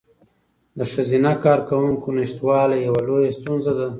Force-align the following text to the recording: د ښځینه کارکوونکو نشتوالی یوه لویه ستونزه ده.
د 0.77 0.79
ښځینه 0.93 1.31
کارکوونکو 1.43 2.07
نشتوالی 2.17 2.77
یوه 2.87 3.01
لویه 3.07 3.31
ستونزه 3.37 3.71
ده. 3.79 3.87